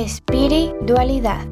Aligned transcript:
Espiritualidad. 0.00 1.44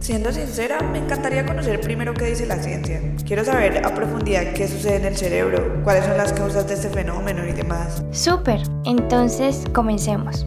Siendo 0.00 0.32
sincera, 0.32 0.80
me 0.82 0.98
encantaría 0.98 1.46
conocer 1.46 1.80
primero 1.80 2.12
qué 2.12 2.24
dice 2.24 2.44
la 2.44 2.56
ciencia. 2.56 3.00
Quiero 3.24 3.44
saber 3.44 3.86
a 3.86 3.94
profundidad 3.94 4.52
qué 4.54 4.66
sucede 4.66 4.96
en 4.96 5.04
el 5.04 5.16
cerebro, 5.16 5.80
cuáles 5.84 6.06
son 6.06 6.16
las 6.16 6.32
causas 6.32 6.66
de 6.66 6.74
este 6.74 6.88
fenómeno 6.88 7.46
y 7.46 7.52
demás. 7.52 8.02
Súper, 8.10 8.62
entonces 8.84 9.62
comencemos. 9.72 10.44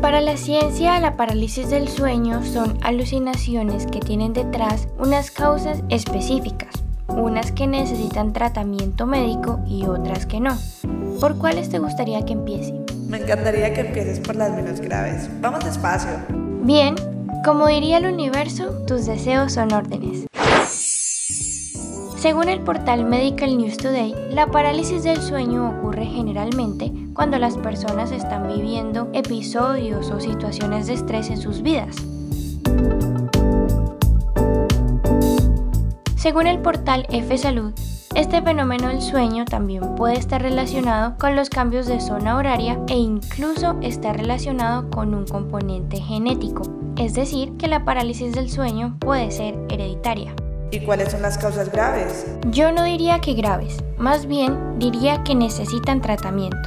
Para 0.00 0.22
la 0.22 0.38
ciencia, 0.38 0.98
la 0.98 1.18
parálisis 1.18 1.68
del 1.68 1.88
sueño 1.88 2.42
son 2.46 2.78
alucinaciones 2.80 3.84
que 3.84 4.00
tienen 4.00 4.32
detrás 4.32 4.88
unas 4.98 5.30
causas 5.30 5.82
específicas, 5.90 6.70
unas 7.08 7.52
que 7.52 7.66
necesitan 7.66 8.32
tratamiento 8.32 9.04
médico 9.04 9.60
y 9.66 9.84
otras 9.84 10.24
que 10.24 10.40
no. 10.40 10.56
¿Por 11.20 11.36
cuáles 11.36 11.68
te 11.68 11.78
gustaría 11.78 12.24
que 12.24 12.32
empiece? 12.32 12.87
Me 13.08 13.16
encantaría 13.16 13.72
que 13.72 13.80
empieces 13.80 14.20
por 14.20 14.36
las 14.36 14.52
menos 14.52 14.80
graves. 14.80 15.30
Vamos 15.40 15.64
despacio. 15.64 16.10
Bien, 16.62 16.94
como 17.42 17.66
diría 17.66 17.96
el 17.96 18.06
universo, 18.06 18.84
tus 18.86 19.06
deseos 19.06 19.54
son 19.54 19.72
órdenes. 19.72 20.26
Según 22.18 22.50
el 22.50 22.60
portal 22.60 23.06
Medical 23.06 23.56
News 23.56 23.78
Today, 23.78 24.14
la 24.30 24.48
parálisis 24.48 25.04
del 25.04 25.22
sueño 25.22 25.70
ocurre 25.70 26.04
generalmente 26.04 26.92
cuando 27.14 27.38
las 27.38 27.56
personas 27.56 28.10
están 28.10 28.46
viviendo 28.46 29.08
episodios 29.14 30.10
o 30.10 30.20
situaciones 30.20 30.88
de 30.88 30.94
estrés 30.94 31.30
en 31.30 31.40
sus 31.40 31.62
vidas. 31.62 31.96
Según 36.16 36.46
el 36.46 36.58
portal 36.58 37.06
F 37.08 37.38
Salud, 37.38 37.72
este 38.18 38.42
fenómeno 38.42 38.88
del 38.88 39.00
sueño 39.00 39.44
también 39.44 39.94
puede 39.94 40.18
estar 40.18 40.42
relacionado 40.42 41.16
con 41.18 41.36
los 41.36 41.48
cambios 41.48 41.86
de 41.86 42.00
zona 42.00 42.36
horaria 42.36 42.76
e 42.88 42.96
incluso 42.96 43.76
está 43.80 44.12
relacionado 44.12 44.90
con 44.90 45.14
un 45.14 45.24
componente 45.24 45.98
genético, 45.98 46.62
es 46.96 47.14
decir, 47.14 47.52
que 47.58 47.68
la 47.68 47.84
parálisis 47.84 48.32
del 48.32 48.50
sueño 48.50 48.96
puede 48.98 49.30
ser 49.30 49.54
hereditaria. 49.68 50.34
¿Y 50.72 50.80
cuáles 50.80 51.12
son 51.12 51.22
las 51.22 51.38
causas 51.38 51.70
graves? 51.70 52.26
Yo 52.50 52.72
no 52.72 52.82
diría 52.82 53.20
que 53.20 53.34
graves, 53.34 53.76
más 53.98 54.26
bien 54.26 54.80
diría 54.80 55.22
que 55.22 55.36
necesitan 55.36 56.00
tratamiento. 56.00 56.58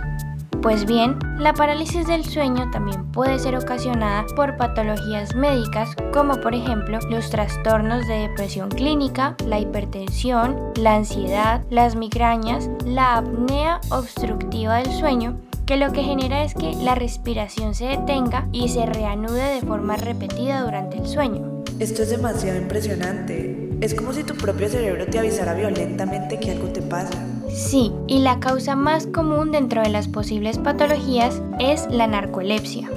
Pues 0.62 0.86
bien, 0.86 1.18
la 1.40 1.54
parálisis 1.54 2.06
del 2.06 2.24
sueño 2.24 2.70
también 2.70 3.04
puede 3.12 3.40
ser 3.40 3.56
ocasionada 3.56 4.28
por 4.36 4.58
patologías 4.58 5.34
médicas 5.34 5.90
como 6.14 6.40
por 6.40 6.54
ejemplo 6.54 7.00
los 7.10 7.32
trastornos 7.32 8.08
de 8.08 8.28
depresión 8.28 8.70
clínica, 8.70 9.36
la 9.48 9.60
hipertensión, 9.60 10.72
la 10.76 10.98
ansiedad, 10.98 11.64
las 11.72 11.96
migrañas, 11.96 12.70
la 12.86 13.18
apnea 13.18 13.82
obstructiva 13.90 14.78
del 14.78 14.92
sueño, 14.92 15.36
que 15.66 15.78
lo 15.78 15.92
que 15.94 16.04
genera 16.04 16.44
es 16.44 16.54
que 16.54 16.76
la 16.76 16.94
respiración 16.94 17.74
se 17.74 17.86
detenga 17.86 18.48
y 18.52 18.70
se 18.70 18.86
reanude 18.86 19.56
de 19.56 19.62
forma 19.62 19.98
repetida 19.98 20.62
durante 20.62 20.98
el 20.98 21.08
sueño. 21.08 21.64
Esto 21.80 22.04
es 22.04 22.12
demasiado 22.12 22.60
impresionante. 22.60 23.70
Es 23.82 23.96
como 23.96 24.14
si 24.14 24.24
tu 24.24 24.36
propio 24.36 24.70
cerebro 24.70 25.08
te 25.08 25.18
avisara 25.18 25.56
violentamente 25.56 26.40
que 26.40 26.52
algo 26.52 26.68
te 26.68 26.84
pasa. 26.84 27.18
Sí, 27.54 27.92
y 28.08 28.20
la 28.20 28.40
causa 28.40 28.76
más 28.76 29.08
común 29.08 29.52
dentro 29.52 29.82
de 29.82 29.90
las 29.90 30.08
posibles 30.08 30.58
patologías 30.58 31.42
es 31.60 31.88
la 31.90 32.08
narcolepsia. 32.08 32.90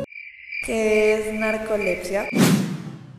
¿Qué 0.65 1.15
es 1.15 1.35
narcolepsia? 1.35 2.29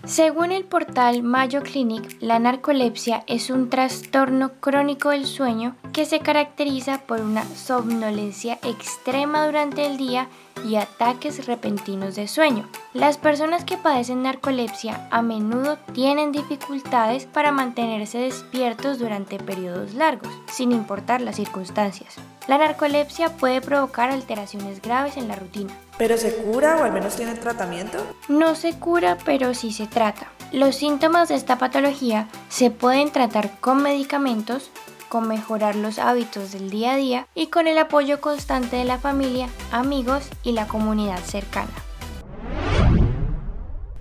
Según 0.06 0.52
el 0.52 0.66
portal 0.66 1.24
Mayo 1.24 1.64
Clinic, 1.64 2.18
la 2.20 2.38
narcolepsia 2.38 3.24
es 3.26 3.50
un 3.50 3.72
trastorno 3.72 4.52
crónico 4.60 5.10
del 5.10 5.26
sueño 5.26 5.76
que 5.94 6.06
se 6.06 6.20
caracteriza 6.20 7.00
por 7.08 7.22
una 7.22 7.44
somnolencia 7.44 8.60
extrema 8.62 9.48
durante 9.48 9.88
el 9.88 9.98
día 9.98 10.28
y 10.64 10.76
ataques 10.76 11.48
repentinos 11.48 12.16
de 12.16 12.28
sueño. 12.28 12.70
Las 12.94 13.18
personas 13.18 13.66
que 13.66 13.78
padecen 13.78 14.22
narcolepsia 14.22 15.08
a 15.10 15.24
menudo 15.24 15.78
tienen 15.94 16.32
dificultades 16.32 17.26
para 17.26 17.52
mantenerse 17.52 18.20
despiertos 18.20 19.00
durante 19.00 19.40
periodos 19.40 19.96
largos, 19.96 20.32
sin 20.52 20.72
importar 20.72 21.20
las 21.20 21.38
circunstancias. 21.38 22.16
La 22.48 22.60
narcolepsia 22.60 23.30
puede 23.30 23.60
provocar 23.60 24.12
alteraciones 24.12 24.80
graves 24.80 25.18
en 25.18 25.28
la 25.28 25.36
rutina. 25.36 25.74
¿Pero 25.98 26.16
se 26.16 26.36
cura 26.36 26.78
o 26.78 26.84
al 26.84 26.92
menos 26.92 27.16
tiene 27.16 27.34
tratamiento? 27.34 27.98
No 28.28 28.54
se 28.54 28.78
cura, 28.78 29.18
pero 29.26 29.56
sí 29.56 29.74
se 29.74 29.88
trata. 29.88 30.28
Los 30.52 30.76
síntomas 30.76 31.30
de 31.30 31.36
esta 31.36 31.58
patología 31.58 32.28
se 32.50 32.70
pueden 32.70 33.12
tratar 33.12 33.60
con 33.60 33.82
medicamentos, 33.82 34.70
con 35.10 35.28
mejorar 35.28 35.76
los 35.76 35.98
hábitos 35.98 36.52
del 36.52 36.70
día 36.70 36.94
a 36.94 36.98
día 36.98 37.28
y 37.34 37.48
con 37.48 37.68
el 37.68 37.80
apoyo 37.80 38.22
constante 38.22 38.76
de 38.76 38.86
la 38.86 39.00
familia, 39.00 39.50
amigos 39.72 40.30
y 40.44 40.52
la 40.52 40.68
comunidad 40.68 41.20
cercana. 41.20 41.74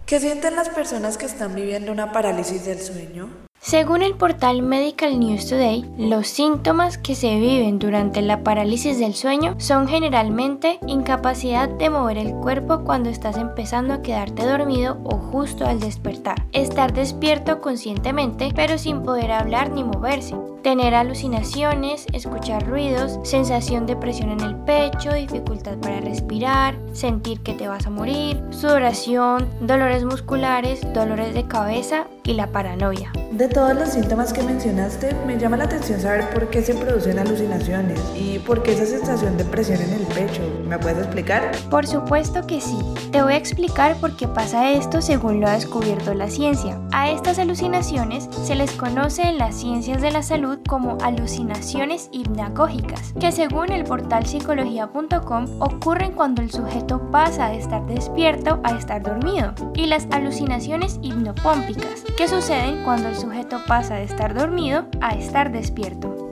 ¿Qué 0.04 0.20
sienten 0.20 0.54
las 0.54 0.68
personas 0.68 1.16
que 1.16 1.24
están 1.24 1.54
viviendo 1.54 1.90
una 1.90 2.12
parálisis 2.12 2.66
del 2.66 2.78
sueño? 2.78 3.30
Según 3.64 4.02
el 4.02 4.12
portal 4.12 4.60
Medical 4.60 5.18
News 5.18 5.48
Today, 5.48 5.90
los 5.96 6.28
síntomas 6.28 6.98
que 6.98 7.14
se 7.14 7.40
viven 7.40 7.78
durante 7.78 8.20
la 8.20 8.44
parálisis 8.44 8.98
del 8.98 9.14
sueño 9.14 9.54
son 9.56 9.88
generalmente 9.88 10.78
incapacidad 10.86 11.70
de 11.70 11.88
mover 11.88 12.18
el 12.18 12.34
cuerpo 12.34 12.84
cuando 12.84 13.08
estás 13.08 13.38
empezando 13.38 13.94
a 13.94 14.02
quedarte 14.02 14.44
dormido 14.44 14.98
o 15.04 15.16
justo 15.16 15.64
al 15.64 15.80
despertar, 15.80 16.44
estar 16.52 16.92
despierto 16.92 17.62
conscientemente 17.62 18.52
pero 18.54 18.76
sin 18.76 19.02
poder 19.02 19.32
hablar 19.32 19.70
ni 19.70 19.82
moverse, 19.82 20.36
tener 20.62 20.94
alucinaciones, 20.94 22.06
escuchar 22.12 22.68
ruidos, 22.68 23.18
sensación 23.22 23.86
de 23.86 23.96
presión 23.96 24.28
en 24.28 24.40
el 24.40 24.56
pecho, 24.56 25.14
dificultad 25.14 25.78
para 25.78 26.00
respirar, 26.00 26.76
sentir 26.94 27.40
que 27.40 27.52
te 27.52 27.68
vas 27.68 27.86
a 27.86 27.90
morir, 27.90 28.40
sudoración, 28.50 29.48
dolores 29.60 30.04
musculares, 30.04 30.80
dolores 30.94 31.34
de 31.34 31.46
cabeza 31.46 32.06
y 32.22 32.34
la 32.34 32.46
paranoia. 32.46 33.12
De 33.32 33.48
todos 33.48 33.74
los 33.74 33.88
síntomas 33.90 34.32
que 34.32 34.42
mencionaste, 34.42 35.14
me 35.26 35.36
llama 35.36 35.56
la 35.56 35.64
atención 35.64 36.00
saber 36.00 36.30
por 36.30 36.48
qué 36.50 36.62
se 36.62 36.72
producen 36.72 37.18
alucinaciones 37.18 38.00
y 38.16 38.38
por 38.38 38.62
qué 38.62 38.72
esa 38.72 38.86
sensación 38.86 39.36
de 39.36 39.44
presión 39.44 39.80
en 39.82 39.92
el 39.92 40.06
pecho. 40.06 40.40
¿Me 40.68 40.78
puedes 40.78 40.98
explicar? 40.98 41.50
Por 41.68 41.86
supuesto 41.86 42.46
que 42.46 42.60
sí. 42.60 42.78
Te 43.10 43.22
voy 43.22 43.32
a 43.32 43.36
explicar 43.36 43.96
por 43.96 44.16
qué 44.16 44.28
pasa 44.28 44.70
esto 44.70 45.02
según 45.02 45.40
lo 45.40 45.48
ha 45.48 45.52
descubierto 45.52 46.14
la 46.14 46.30
ciencia. 46.30 46.80
A 46.92 47.10
estas 47.10 47.40
alucinaciones 47.40 48.28
se 48.44 48.54
les 48.54 48.70
conoce 48.72 49.22
en 49.22 49.38
las 49.38 49.56
ciencias 49.56 50.00
de 50.00 50.12
la 50.12 50.22
salud 50.22 50.58
como 50.68 50.96
alucinaciones 51.02 52.08
hipnagógicas, 52.12 53.12
que 53.18 53.32
según 53.32 53.72
el 53.72 53.82
portal 53.82 54.26
psicología.com 54.26 55.46
ocurren 55.60 56.12
cuando 56.12 56.40
el 56.40 56.52
sujeto 56.52 56.83
pasa 57.10 57.48
de 57.48 57.58
estar 57.58 57.86
despierto 57.86 58.60
a 58.62 58.76
estar 58.76 59.02
dormido, 59.02 59.54
y 59.74 59.86
las 59.86 60.06
alucinaciones 60.10 60.98
hipnopómpicas, 61.02 62.04
que 62.16 62.28
suceden 62.28 62.84
cuando 62.84 63.08
el 63.08 63.16
sujeto 63.16 63.60
pasa 63.66 63.96
de 63.96 64.04
estar 64.04 64.34
dormido 64.34 64.86
a 65.00 65.14
estar 65.14 65.50
despierto. 65.50 66.23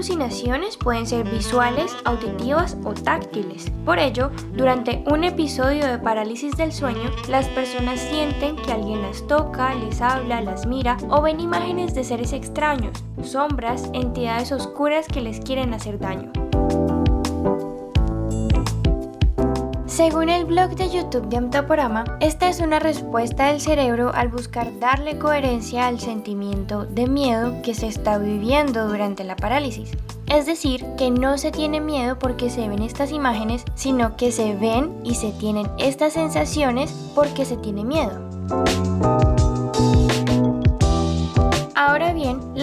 Alucinaciones 0.00 0.78
pueden 0.78 1.06
ser 1.06 1.28
visuales, 1.28 1.94
auditivas 2.06 2.74
o 2.84 2.94
táctiles. 2.94 3.70
Por 3.84 3.98
ello, 3.98 4.30
durante 4.54 5.04
un 5.10 5.24
episodio 5.24 5.86
de 5.86 5.98
parálisis 5.98 6.56
del 6.56 6.72
sueño, 6.72 7.10
las 7.28 7.46
personas 7.48 8.00
sienten 8.00 8.56
que 8.56 8.72
alguien 8.72 9.02
las 9.02 9.26
toca, 9.26 9.74
les 9.74 10.00
habla, 10.00 10.40
las 10.40 10.64
mira 10.64 10.96
o 11.10 11.20
ven 11.20 11.38
imágenes 11.38 11.94
de 11.94 12.04
seres 12.04 12.32
extraños, 12.32 13.04
sombras, 13.22 13.90
entidades 13.92 14.52
oscuras 14.52 15.06
que 15.06 15.20
les 15.20 15.38
quieren 15.40 15.74
hacer 15.74 15.98
daño. 15.98 16.32
Según 20.00 20.30
el 20.30 20.46
blog 20.46 20.76
de 20.76 20.88
YouTube 20.88 21.28
de 21.28 21.36
Amtoporama, 21.36 22.04
esta 22.20 22.48
es 22.48 22.60
una 22.60 22.78
respuesta 22.78 23.48
del 23.48 23.60
cerebro 23.60 24.10
al 24.14 24.28
buscar 24.28 24.66
darle 24.80 25.18
coherencia 25.18 25.86
al 25.86 26.00
sentimiento 26.00 26.86
de 26.86 27.06
miedo 27.06 27.60
que 27.62 27.74
se 27.74 27.86
está 27.86 28.16
viviendo 28.16 28.88
durante 28.88 29.24
la 29.24 29.36
parálisis. 29.36 29.90
Es 30.26 30.46
decir, 30.46 30.86
que 30.96 31.10
no 31.10 31.36
se 31.36 31.50
tiene 31.50 31.82
miedo 31.82 32.18
porque 32.18 32.48
se 32.48 32.66
ven 32.66 32.80
estas 32.80 33.12
imágenes, 33.12 33.62
sino 33.74 34.16
que 34.16 34.32
se 34.32 34.54
ven 34.54 34.90
y 35.04 35.16
se 35.16 35.32
tienen 35.32 35.68
estas 35.76 36.14
sensaciones 36.14 36.90
porque 37.14 37.44
se 37.44 37.58
tiene 37.58 37.84
miedo. 37.84 38.22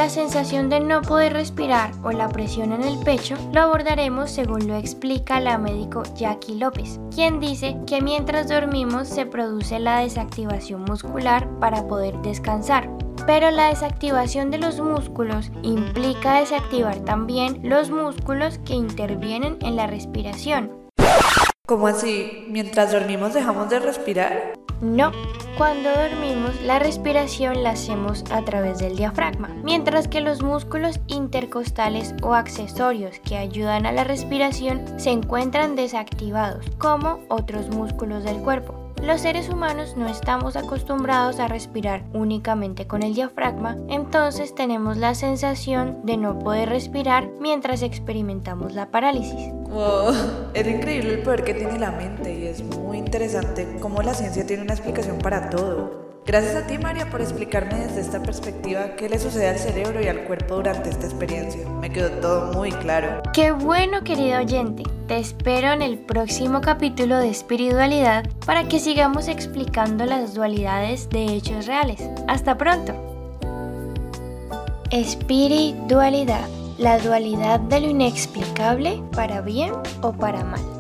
La 0.08 0.14
sensación 0.14 0.70
de 0.70 0.80
no 0.80 1.02
poder 1.02 1.34
respirar 1.34 1.92
o 2.02 2.14
la 2.14 2.30
presión 2.30 2.72
en 2.72 2.82
el 2.82 2.98
pecho 3.00 3.36
lo 3.52 3.60
abordaremos 3.60 4.32
según 4.32 4.66
lo 4.66 4.78
explica 4.78 5.42
la 5.42 5.58
médico 5.58 6.04
Jackie 6.16 6.56
López, 6.56 6.98
quien 7.14 7.42
dice 7.42 7.78
que 7.86 8.02
mientras 8.02 8.48
dormimos 8.48 9.10
se 9.10 9.26
produce 9.26 9.80
la 9.80 10.00
desactivación 10.00 10.86
muscular 10.86 11.50
para 11.60 11.90
poder 11.90 12.18
descansar. 12.22 12.90
Pero 13.26 13.52
la 13.52 13.68
desactivación 13.68 14.50
de 14.50 14.60
los 14.60 14.80
músculos 14.80 15.52
implica 15.62 16.40
desactivar 16.40 17.00
también 17.00 17.60
los 17.64 17.90
músculos 17.90 18.60
que 18.60 18.76
intervienen 18.76 19.58
en 19.60 19.76
la 19.76 19.88
respiración. 19.88 20.87
¿Cómo 21.68 21.88
así? 21.88 22.46
¿Mientras 22.48 22.94
dormimos 22.94 23.34
dejamos 23.34 23.70
de 23.70 23.82
respirar? 23.82 24.54
No, 24.80 25.12
cuando 25.58 25.90
dormimos, 25.90 26.62
la 26.62 26.80
respiración 26.80 27.62
la 27.62 27.72
hacemos 27.72 28.24
a 28.32 28.42
través 28.46 28.78
del 28.78 28.96
diafragma, 28.96 29.50
mientras 29.66 30.08
que 30.08 30.22
los 30.22 30.42
músculos 30.42 31.02
intercostales 31.08 32.16
o 32.22 32.36
accesorios 32.36 33.20
que 33.20 33.36
ayudan 33.36 33.86
a 33.86 33.92
la 33.92 34.06
respiración 34.06 34.98
se 34.98 35.10
encuentran 35.10 35.76
desactivados, 35.76 36.66
como 36.78 37.20
otros 37.28 37.68
músculos 37.68 38.24
del 38.24 38.38
cuerpo. 38.38 38.77
Los 39.02 39.22
seres 39.22 39.48
humanos 39.50 39.96
no 39.96 40.08
estamos 40.08 40.56
acostumbrados 40.56 41.40
a 41.40 41.48
respirar 41.48 42.04
únicamente 42.14 42.88
con 42.88 43.04
el 43.04 43.14
diafragma, 43.14 43.78
entonces 43.88 44.56
tenemos 44.56 44.98
la 44.98 45.16
sensación 45.16 46.00
de 46.04 46.18
no 46.18 46.40
poder 46.40 46.70
respirar 46.70 47.30
mientras 47.40 47.84
experimentamos 47.84 48.74
la 48.74 48.90
parálisis. 48.90 49.54
Wow, 49.70 50.14
es 50.54 50.68
increíble 50.68 51.14
el 51.16 51.24
poder 51.24 51.44
que 51.44 51.54
tiene 51.54 51.80
la 51.80 51.92
mente 51.92 52.34
y 52.34 52.48
es 52.48 52.64
muy 52.64 52.98
interesante 52.98 53.78
cómo 53.80 54.02
la 54.02 54.14
ciencia 54.14 54.46
tiene 54.46 54.64
una 54.64 54.74
explicación 54.74 55.20
para 55.20 55.50
todo. 55.50 56.07
Gracias 56.28 56.56
a 56.58 56.68
ti, 56.68 56.78
María, 56.78 57.10
por 57.10 57.22
explicarme 57.22 57.76
desde 57.76 58.02
esta 58.02 58.22
perspectiva 58.22 58.98
qué 58.98 59.08
le 59.08 59.18
sucede 59.18 59.48
al 59.48 59.58
cerebro 59.58 60.02
y 60.02 60.08
al 60.10 60.26
cuerpo 60.26 60.56
durante 60.56 60.90
esta 60.90 61.06
experiencia. 61.06 61.66
Me 61.80 61.90
quedó 61.90 62.10
todo 62.20 62.52
muy 62.52 62.70
claro. 62.70 63.22
Qué 63.34 63.54
bueno, 63.54 64.04
querido 64.04 64.40
oyente. 64.40 64.84
Te 65.08 65.20
espero 65.20 65.72
en 65.72 65.82
el 65.82 65.98
próximo 65.98 66.60
capítulo 66.60 67.18
de 67.20 67.30
espiritualidad 67.30 68.30
para 68.46 68.68
que 68.68 68.82
sigamos 68.82 69.30
explicando 69.30 70.06
las 70.06 70.34
dualidades 70.34 71.10
de 71.10 71.28
hechos 71.28 71.66
reales. 71.66 72.04
Hasta 72.28 72.58
pronto. 72.58 72.94
Espiritualidad, 74.92 76.46
la 76.78 77.00
dualidad 77.00 77.62
de 77.62 77.80
lo 77.80 77.88
inexplicable 77.88 79.02
para 79.14 79.40
bien 79.40 79.72
o 80.02 80.12
para 80.12 80.44
mal. 80.44 80.77